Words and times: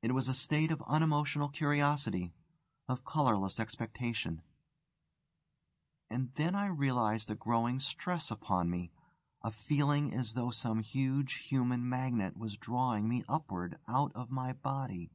It 0.00 0.12
was 0.14 0.26
a 0.28 0.32
state 0.32 0.70
of 0.70 0.80
unemotional 0.86 1.50
curiosity, 1.50 2.32
of 2.88 3.04
colourless 3.04 3.60
expectation. 3.60 4.40
And 6.08 6.32
then 6.36 6.54
I 6.54 6.64
realised 6.68 7.30
a 7.30 7.34
growing 7.34 7.78
stress 7.78 8.30
upon 8.30 8.70
me, 8.70 8.90
a 9.42 9.50
feeling 9.50 10.14
as 10.14 10.32
though 10.32 10.48
some 10.48 10.80
huge 10.82 11.34
human 11.46 11.86
magnet 11.86 12.38
was 12.38 12.56
drawing 12.56 13.06
me 13.06 13.22
upward 13.28 13.78
out 13.86 14.12
of 14.14 14.30
my 14.30 14.54
body. 14.54 15.10